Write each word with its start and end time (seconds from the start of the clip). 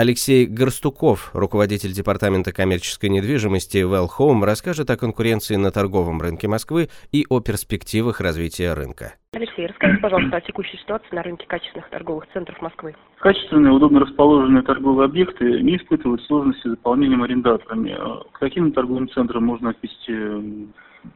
Алексей 0.00 0.46
Горстуков, 0.46 1.32
руководитель 1.34 1.90
Департамента 1.90 2.52
коммерческой 2.52 3.10
недвижимости 3.10 3.78
Well 3.78 4.06
Home, 4.16 4.44
расскажет 4.44 4.88
о 4.90 4.96
конкуренции 4.96 5.56
на 5.56 5.72
торговом 5.72 6.20
рынке 6.20 6.46
Москвы 6.46 6.88
и 7.10 7.26
о 7.28 7.40
перспективах 7.40 8.20
развития 8.20 8.74
рынка. 8.74 9.14
Алексей, 9.32 9.66
расскажите, 9.66 10.00
пожалуйста, 10.00 10.36
о 10.36 10.40
текущей 10.40 10.76
ситуации 10.76 11.08
на 11.10 11.24
рынке 11.24 11.46
качественных 11.48 11.90
торговых 11.90 12.28
центров 12.32 12.62
Москвы. 12.62 12.94
Качественные, 13.18 13.72
удобно 13.72 13.98
расположенные 13.98 14.62
торговые 14.62 15.06
объекты 15.06 15.62
не 15.62 15.76
испытывают 15.78 16.22
сложности 16.26 16.68
с 16.68 16.70
заполнением 16.70 17.24
арендаторами. 17.24 17.98
К 18.30 18.38
каким 18.38 18.70
торговым 18.70 19.08
центрам 19.08 19.44
можно 19.44 19.70
отнести 19.70 20.68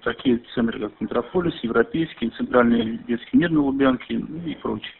такие 0.03 0.41
центры, 0.57 0.81
как 0.81 1.01
Метрополис, 1.01 1.55
Европейский, 1.63 2.31
Центральный 2.31 2.99
детский 3.07 3.37
мир 3.37 3.53
на 3.53 3.61
Лубянке 3.61 4.15
и 4.15 4.57
прочие. 4.61 4.93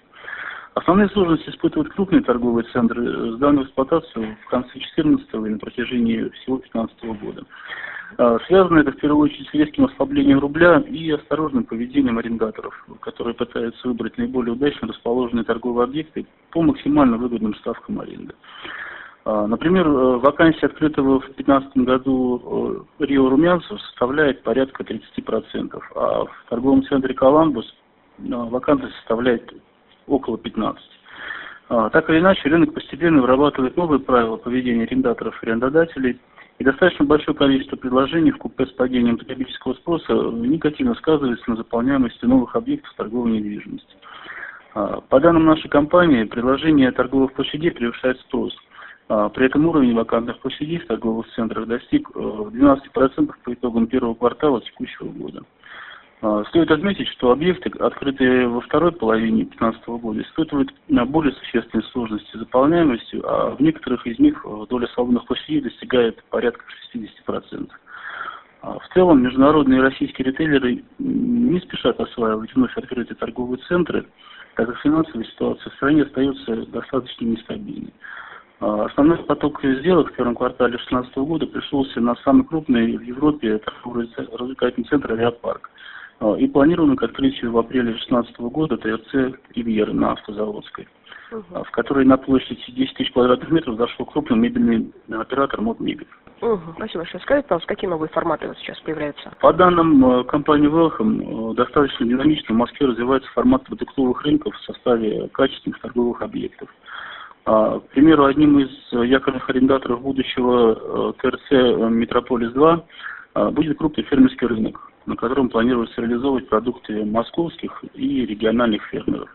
Основные 0.75 1.09
сложности 1.11 1.51
испытывают 1.51 1.93
крупные 1.93 2.23
торговые 2.23 2.67
центры, 2.73 3.33
сданные 3.33 3.65
в 3.65 3.67
эксплуатацию 3.67 4.37
в 4.47 4.49
конце 4.49 4.71
2014 4.73 5.35
и 5.35 5.37
на 5.37 5.59
протяжении 5.59 6.29
всего 6.31 6.57
2015 6.57 7.05
года. 7.21 7.45
А, 8.19 8.39
связано 8.47 8.79
это 8.79 8.93
в 8.93 8.97
первую 8.97 9.25
очередь 9.25 9.49
с 9.49 9.55
резким 9.55 9.85
ослаблением 9.85 10.39
рубля 10.39 10.83
и 10.89 11.11
осторожным 11.11 11.65
поведением 11.65 12.19
арендаторов, 12.19 12.75
которые 13.01 13.35
пытаются 13.35 13.87
выбрать 13.87 14.17
наиболее 14.17 14.55
удачно 14.55 14.89
расположенные 14.89 15.45
торговые 15.45 15.85
объекты 15.85 16.27
по 16.51 16.63
максимально 16.63 17.19
выгодным 17.19 17.55
ставкам 17.57 18.01
аренды. 18.01 18.35
А, 19.25 19.47
например, 19.47 19.87
э, 19.87 20.17
вакансия 20.19 20.67
открытого 20.67 21.21
в 21.21 21.27
2015 21.27 21.77
году 21.79 22.85
э, 22.99 23.05
Рио 23.05 23.29
Румянцев 23.29 23.81
составляет 23.81 24.43
порядка 24.43 24.83
30%, 24.83 25.81
а 25.95 26.25
в 26.25 26.45
торговом 26.49 26.83
центре 26.85 27.15
Коламбус 27.15 27.73
э, 28.19 28.23
вакансия 28.29 28.91
составляет 28.99 29.53
около 30.13 30.37
15%. 30.37 30.77
А, 31.69 31.91
так 31.91 32.11
или 32.11 32.19
иначе, 32.19 32.49
рынок 32.49 32.75
постепенно 32.75 33.23
вырабатывает 33.23 33.77
новые 33.77 34.01
правила 34.01 34.37
поведения 34.37 34.85
арендаторов 34.85 35.43
и 35.43 35.47
арендодателей, 35.47 36.19
и 36.59 36.65
достаточно 36.65 37.05
большое 37.05 37.37
количество 37.37 37.77
предложений 37.77 38.33
в 38.33 38.39
купе 38.39 38.67
с 38.67 38.71
падением 38.71 39.17
потребительского 39.17 39.75
спроса 39.75 40.13
негативно 40.13 40.95
сказывается 40.95 41.49
на 41.49 41.57
заполняемости 41.57 42.25
новых 42.25 42.55
объектов 42.57 42.93
торговой 42.97 43.33
недвижимости. 43.33 43.97
А, 44.75 45.01
по 45.01 45.19
данным 45.21 45.47
нашей 45.47 45.69
компании, 45.69 46.25
предложение 46.25 46.93
торговых 46.93 47.33
площадей 47.33 47.71
превышает 47.71 48.21
спрос– 48.21 48.55
а, 49.13 49.29
при 49.29 49.45
этом 49.45 49.67
уровень 49.67 49.95
вакантных 49.95 50.39
площадей 50.39 50.79
в 50.79 50.87
торговых 50.87 51.27
центрах 51.35 51.67
достиг 51.67 52.09
12% 52.11 52.81
э, 52.97 53.27
по 53.45 53.53
итогам 53.53 53.87
первого 53.87 54.15
квартала 54.15 54.63
текущего 54.63 55.09
года. 55.09 55.43
А, 56.23 56.45
стоит 56.45 56.71
отметить, 56.71 57.09
что 57.09 57.33
объекты, 57.33 57.69
открытые 57.81 58.47
во 58.47 58.61
второй 58.61 58.93
половине 58.93 59.43
2015 59.43 59.87
года, 59.89 60.23
испытывают 60.23 60.73
более 60.89 61.33
существенные 61.33 61.85
сложности 61.89 62.37
с 62.37 62.39
заполняемостью, 62.39 63.29
а 63.29 63.57
в 63.57 63.61
некоторых 63.61 64.07
из 64.07 64.21
них 64.21 64.41
э, 64.45 64.67
доля 64.71 64.87
свободных 64.95 65.27
площадей 65.27 65.61
достигает 65.63 66.23
порядка 66.31 66.65
60%. 66.95 67.69
А, 68.61 68.79
в 68.79 68.89
целом, 68.95 69.21
международные 69.21 69.81
и 69.81 69.83
российские 69.83 70.27
ритейлеры 70.27 70.85
не 71.01 71.59
спешат 71.59 71.99
осваивать 71.99 72.55
вновь 72.55 72.77
открытые 72.77 73.17
торговые 73.17 73.59
центры, 73.67 74.07
так 74.55 74.69
как 74.69 74.79
финансовая 74.79 75.25
ситуация 75.25 75.71
в 75.71 75.75
стране 75.75 76.05
остается 76.05 76.67
достаточно 76.67 77.25
нестабильной. 77.25 77.93
А, 78.61 78.85
основной 78.85 79.19
поток 79.25 79.61
сделок 79.65 80.13
в 80.13 80.15
первом 80.15 80.37
квартале 80.37 80.77
2016 80.77 81.17
года 81.17 81.47
пришелся 81.49 82.01
на 82.01 82.15
самый 82.23 82.45
крупный 82.47 82.97
в 82.97 83.03
Европе 83.03 83.59
торговый 83.59 84.09
развлекательный 84.17 84.87
центр 84.87 85.15
«Авиапарк» 85.15 85.69
а, 85.69 85.73
и 86.39 86.47
планирован 86.47 86.97
к 86.97 87.03
открытию 87.03 87.53
в 87.53 87.59
апреле 87.59 87.93
2016 87.93 88.39
года 88.41 88.77
ТРЦ 88.77 89.37
«Ривьера» 89.55 89.93
на 89.93 90.13
Автозаводской, 90.13 90.89
угу. 91.31 91.65
в 91.65 91.71
которой 91.71 92.05
на 92.05 92.17
площади 92.17 92.61
10 92.69 92.95
тысяч 92.95 93.13
квадратных 93.13 93.51
метров 93.51 93.77
зашел 93.77 94.07
крупный 94.07 94.39
мебельный 94.39 94.93
оператор 95.11 95.61
«Мод 95.61 95.81
Мебель». 95.81 96.07
Угу, 96.41 96.73
спасибо 96.77 97.01
большое. 97.01 97.23
Скажите, 97.23 97.49
пожалуйста, 97.49 97.69
какие 97.69 97.89
новые 97.89 98.09
форматы 98.09 98.49
вот 98.49 98.59
сейчас 98.59 98.79
появляются? 98.81 99.33
По 99.41 99.53
данным 99.53 100.25
компании 100.25 100.69
Welcome, 100.69 101.55
достаточно 101.55 102.07
динамично 102.07 102.55
в 102.55 102.59
Москве 102.59 102.89
развивается 102.89 103.31
формат 103.31 103.65
продуктовых 103.65 104.23
рынков 104.23 104.55
в 104.57 104.65
составе 104.65 105.29
качественных 105.29 105.81
торговых 105.81 106.21
объектов. 106.21 106.69
А, 107.45 107.81
к 107.81 107.89
примеру, 107.89 108.25
одним 108.25 108.61
из 108.61 108.71
э, 108.93 109.05
якорных 109.07 109.49
арендаторов 109.51 110.01
будущего 110.01 111.13
э, 111.21 111.23
ТРЦ 111.23 111.53
э, 111.53 111.89
«Метрополис-2» 111.91 112.83
будет 113.53 113.79
крупный 113.79 114.05
фермерский 114.05 114.47
рынок, 114.47 114.92
на 115.07 115.17
котором 115.17 115.49
планируется 115.49 116.01
реализовывать 116.01 116.49
продукты 116.49 117.05
московских 117.05 117.85
и 117.95 118.27
региональных 118.27 118.85
фермеров. 118.85 119.29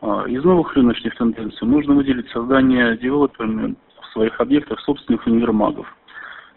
А, 0.00 0.24
из 0.26 0.42
новых 0.44 0.74
рыночных 0.74 1.16
тенденций 1.16 1.66
можно 1.66 1.94
выделить 1.94 2.28
создание 2.30 2.96
девелоперами 2.96 3.76
в 4.00 4.12
своих 4.12 4.40
объектах 4.40 4.80
собственных 4.80 5.26
универмагов. 5.26 5.86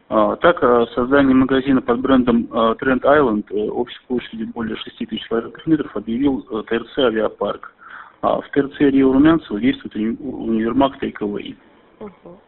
А, 0.09 0.35
так, 0.37 0.59
создание 0.93 1.35
магазина 1.35 1.81
под 1.81 1.99
брендом 1.99 2.43
Trend 2.51 3.01
Island 3.01 3.69
общей 3.69 3.99
площадью 4.07 4.47
более 4.53 4.75
6 4.77 4.97
тысяч 4.97 5.27
квадратных 5.27 5.65
метров 5.65 5.95
объявил 5.95 6.41
ТРЦ 6.41 6.97
«Авиапарк». 6.99 7.73
А 8.21 8.39
в 8.39 8.49
ТРЦ 8.51 8.79
Рио 8.79 9.11
Румянцево 9.11 9.59
действует 9.59 9.95
универмаг 9.95 10.93
Takeaway. 11.03 11.57
Угу. 11.99 12.39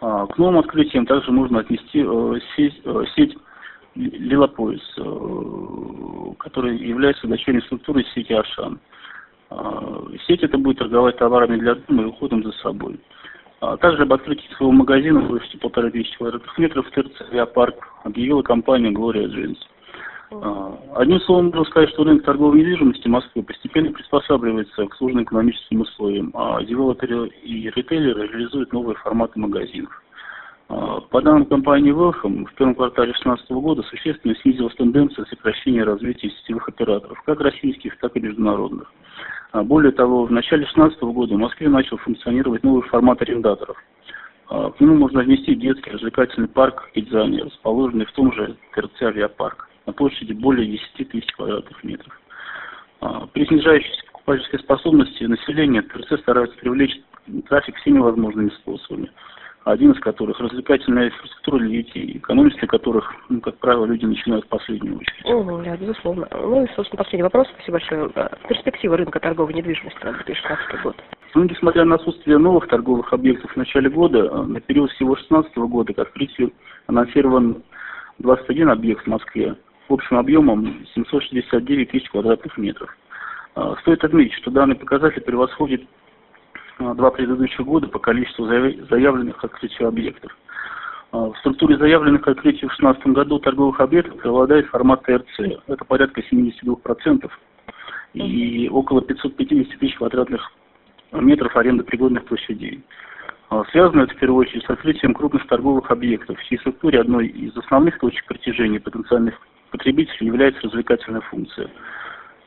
А, 0.00 0.26
к 0.26 0.38
новым 0.38 0.58
открытиям 0.58 1.06
также 1.06 1.30
можно 1.30 1.60
отнести 1.60 2.04
э, 2.06 2.34
сеть, 3.14 3.36
э, 3.96 4.00
сеть 4.00 4.20
Лилополис, 4.20 4.94
э, 4.98 6.34
которая 6.38 6.74
является 6.74 7.26
дочерней 7.26 7.62
структурой 7.62 8.04
сети 8.14 8.32
Ашан. 8.32 8.78
А, 9.50 10.04
сеть 10.26 10.42
это 10.42 10.58
будет 10.58 10.78
торговать 10.78 11.16
товарами 11.16 11.58
для 11.58 11.74
дома 11.74 12.02
и 12.02 12.06
уходом 12.06 12.42
за 12.42 12.52
собой. 12.52 12.98
А 13.60 13.76
также 13.76 14.02
об 14.02 14.12
открытии 14.12 14.52
своего 14.56 14.72
магазина 14.72 15.22
площадью 15.22 15.60
полторы 15.60 15.90
тысячи 15.90 16.16
квадратных 16.16 16.58
метров 16.58 16.86
в 16.86 16.90
ТРЦ 16.90 17.22
Авиапарк 17.30 17.88
объявила 18.04 18.42
компания 18.42 18.90
Gloria 18.90 19.26
Jeans. 19.26 19.56
А, 20.32 20.78
одним 20.96 21.20
словом, 21.20 21.46
можно 21.46 21.64
сказать, 21.64 21.90
что 21.90 22.04
рынок 22.04 22.24
торговой 22.24 22.60
недвижимости 22.60 23.06
Москвы 23.06 23.42
постепенно 23.42 23.92
приспосабливается 23.92 24.86
к 24.86 24.96
сложным 24.96 25.24
экономическим 25.24 25.82
условиям, 25.82 26.30
а 26.34 26.62
девелоперы 26.62 27.28
и 27.28 27.70
ритейлеры 27.70 28.26
реализуют 28.26 28.72
новые 28.72 28.96
форматы 28.96 29.38
магазинов. 29.38 30.02
А, 30.68 31.00
по 31.00 31.20
данным 31.20 31.46
компании 31.46 31.92
Welcome, 31.92 32.46
в 32.46 32.54
первом 32.54 32.74
квартале 32.74 33.12
2016 33.12 33.50
года 33.50 33.82
существенно 33.82 34.34
снизилась 34.36 34.74
тенденция 34.76 35.24
сокращения 35.26 35.84
развития 35.84 36.30
сетевых 36.30 36.68
операторов, 36.68 37.20
как 37.24 37.40
российских, 37.40 37.98
так 37.98 38.16
и 38.16 38.20
международных. 38.20 38.92
А, 39.52 39.62
более 39.62 39.92
того, 39.92 40.24
в 40.24 40.32
начале 40.32 40.64
2016 40.64 41.02
года 41.02 41.34
в 41.34 41.38
Москве 41.38 41.68
начал 41.68 41.96
функционировать 41.98 42.62
новый 42.62 42.82
формат 42.82 43.20
арендаторов. 43.22 43.76
К 44.46 44.74
нему 44.78 44.96
можно 44.96 45.22
отнести 45.22 45.54
детский 45.54 45.90
развлекательный 45.90 46.48
парк 46.48 46.90
«Кидзани», 46.94 47.40
расположенный 47.40 48.04
в 48.04 48.12
том 48.12 48.30
же 48.34 48.56
ТРЦ 48.74 49.02
«Авиапарк» 49.02 49.70
на 49.86 49.92
площади 49.92 50.32
более 50.32 50.66
10 50.66 51.08
тысяч 51.08 51.32
квадратных 51.32 51.82
метров. 51.82 52.20
А, 53.00 53.26
при 53.26 53.46
снижающейся 53.46 54.02
покупательской 54.06 54.58
способности 54.60 55.24
населения 55.24 55.82
ТРЦ 55.82 56.20
стараются 56.20 56.56
привлечь 56.58 56.98
трафик 57.48 57.76
всеми 57.76 57.98
возможными 57.98 58.50
способами. 58.50 59.10
Один 59.64 59.92
из 59.92 60.00
которых 60.00 60.38
развлекательная 60.40 61.06
инфраструктура 61.06 61.58
для 61.58 61.82
детей, 61.82 62.18
экономить 62.18 62.54
для 62.56 62.68
которых, 62.68 63.10
ну, 63.30 63.40
как 63.40 63.56
правило, 63.58 63.86
люди 63.86 64.04
начинают 64.04 64.44
в 64.44 64.48
последнюю 64.48 64.98
очередь. 64.98 65.24
Угу, 65.24 65.62
да, 65.64 65.76
безусловно. 65.76 66.28
Ну 66.32 66.64
и, 66.64 66.68
собственно, 66.76 66.98
последний 66.98 67.22
вопрос. 67.22 67.48
Спасибо 67.54 67.78
большое. 67.78 68.10
Перспектива 68.46 68.98
рынка 68.98 69.20
торговой 69.20 69.54
недвижимости 69.54 70.04
на 70.04 70.12
2016 70.12 70.82
год. 70.82 70.96
Ну, 71.34 71.44
несмотря 71.44 71.84
на 71.84 71.94
отсутствие 71.94 72.36
новых 72.36 72.68
торговых 72.68 73.12
объектов 73.12 73.52
в 73.52 73.56
начале 73.56 73.88
года, 73.88 74.28
а, 74.30 74.42
на 74.42 74.60
период 74.60 74.90
всего 74.92 75.14
2016 75.14 75.56
года 75.66 75.94
к 75.94 75.98
открытию 75.98 76.52
анонсирован 76.86 77.62
21 78.18 78.68
объект 78.68 79.04
в 79.04 79.08
Москве, 79.08 79.56
общим 79.88 80.18
объемом 80.18 80.86
769 80.94 81.90
тысяч 81.90 82.10
квадратных 82.10 82.56
метров. 82.58 82.94
А, 83.54 83.76
стоит 83.80 84.04
отметить, 84.04 84.34
что 84.34 84.50
данный 84.50 84.76
показатель 84.76 85.22
превосходит 85.22 85.82
а, 85.82 85.86
два 86.78 87.10
предыдущих 87.10 87.60
года 87.60 87.88
по 87.88 87.98
количеству 87.98 88.46
заявленных 88.46 89.42
открытий 89.44 89.84
объектов. 89.84 90.36
А, 91.12 91.30
в 91.30 91.38
структуре 91.38 91.76
заявленных 91.76 92.26
открытий 92.26 92.66
в 92.66 92.74
2016 92.76 93.06
году 93.08 93.38
торговых 93.38 93.80
объектов 93.80 94.18
преобладает 94.18 94.66
формат 94.66 95.02
ТРЦ. 95.04 95.60
Это 95.66 95.84
порядка 95.84 96.20
72% 96.20 97.30
и 98.14 98.68
около 98.70 99.02
550 99.02 99.78
тысяч 99.78 99.96
квадратных 99.96 100.52
метров 101.12 101.56
аренды 101.56 101.84
пригодных 101.84 102.24
площадей. 102.24 102.82
Связано 103.70 104.02
это 104.02 104.14
в 104.14 104.18
первую 104.18 104.40
очередь 104.40 104.64
с 104.64 104.70
открытием 104.70 105.14
крупных 105.14 105.46
торговых 105.46 105.90
объектов, 105.90 106.38
в 106.38 106.44
чьей 106.44 106.58
структуре 106.58 107.00
одной 107.00 107.28
из 107.28 107.56
основных 107.56 107.98
точек 108.00 108.24
притяжения 108.26 108.80
потенциальных 108.80 109.34
потребителя 109.70 110.26
является 110.26 110.62
развлекательная 110.62 111.20
функция. 111.20 111.68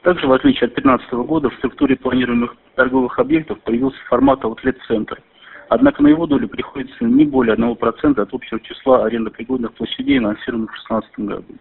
Также, 0.08 0.26
в 0.26 0.32
отличие 0.32 0.68
от 0.68 0.74
2015 0.74 1.28
года, 1.28 1.50
в 1.50 1.56
структуре 1.56 1.98
планируемых 1.98 2.56
торговых 2.76 3.20
объектов 3.20 3.60
появился 3.60 3.98
формат 4.08 4.42
аутлет-центр. 4.42 5.22
Однако 5.68 6.02
на 6.02 6.08
его 6.08 6.26
долю 6.26 6.48
приходится 6.48 7.04
не 7.04 7.26
более 7.26 7.58
1% 7.58 8.18
от 8.18 8.34
общего 8.34 8.58
числа 8.62 9.04
арендопригодных 9.04 9.74
площадей, 9.74 10.20
анонсированных 10.20 10.72
в 10.72 10.88
2016 10.88 11.20
году. 11.20 11.56